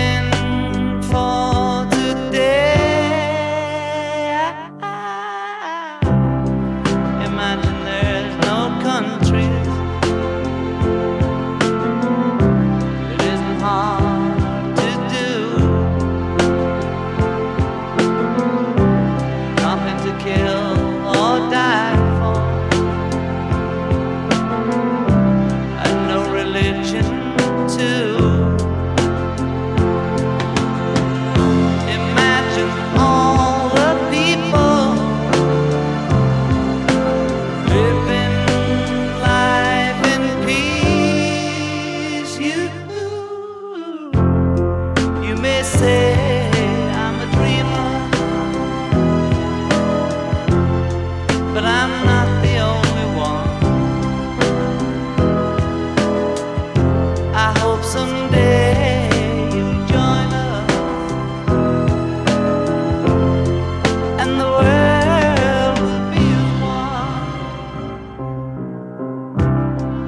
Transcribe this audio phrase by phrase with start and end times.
[0.00, 0.39] living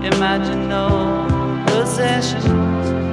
[0.04, 3.11] Imagine no possessions.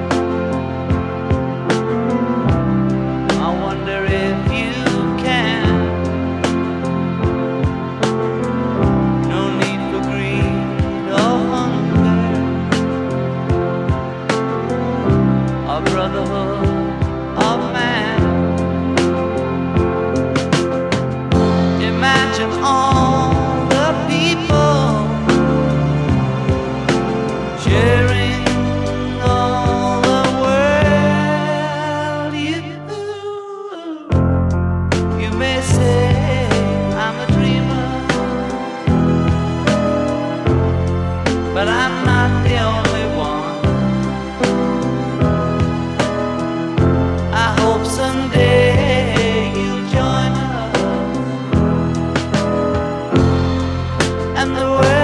[54.39, 54.98] and the world.